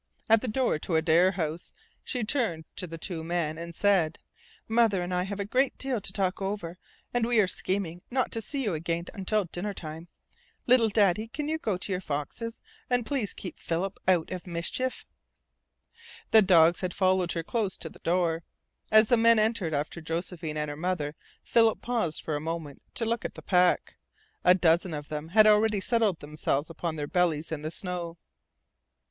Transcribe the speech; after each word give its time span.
At 0.27 0.41
the 0.41 0.47
door 0.47 0.79
to 0.79 0.95
Adare 0.95 1.33
House 1.33 1.73
she 2.03 2.23
turned 2.23 2.65
to 2.75 2.87
the 2.87 2.97
two 2.97 3.23
men, 3.23 3.59
and 3.59 3.75
said: 3.75 4.17
"Mother 4.67 5.03
and 5.03 5.13
I 5.13 5.21
have 5.25 5.39
a 5.39 5.45
great 5.45 5.77
deal 5.77 6.01
to 6.01 6.11
talk 6.11 6.41
over, 6.41 6.79
and 7.13 7.23
we 7.23 7.39
are 7.39 7.45
scheming 7.45 8.01
not 8.09 8.31
to 8.31 8.41
see 8.41 8.63
you 8.63 8.73
again 8.73 9.05
until 9.13 9.45
dinner 9.45 9.75
time. 9.75 10.07
Little 10.65 10.89
Daddy, 10.89 11.21
you 11.21 11.29
can 11.29 11.55
go 11.57 11.77
to 11.77 11.91
your 11.91 12.01
foxes. 12.01 12.61
And 12.89 13.05
please 13.05 13.35
keep 13.35 13.59
Philip 13.59 13.99
out 14.07 14.31
of 14.31 14.47
mischief." 14.47 15.05
The 16.31 16.41
dogs 16.41 16.79
had 16.81 16.95
followed 16.95 17.33
her 17.33 17.43
close 17.43 17.77
to 17.77 17.87
the 17.89 17.99
door. 17.99 18.41
As 18.91 19.07
the 19.09 19.17
men 19.17 19.37
entered 19.37 19.75
after 19.75 20.01
Josephine 20.01 20.57
and 20.57 20.67
her 20.67 20.75
mother, 20.75 21.13
Philip 21.43 21.79
paused 21.79 22.23
for 22.23 22.35
a 22.35 22.41
moment 22.41 22.81
to 22.95 23.05
look 23.05 23.23
at 23.23 23.35
the 23.35 23.43
pack. 23.43 23.97
A 24.43 24.55
dozen 24.55 24.95
of 24.95 25.09
them 25.09 25.27
had 25.27 25.45
already 25.45 25.79
settled 25.79 26.21
themselves 26.21 26.71
upon 26.71 26.95
their 26.95 27.05
bellies 27.05 27.51
in 27.51 27.61
the 27.61 27.69
snow. 27.69 28.17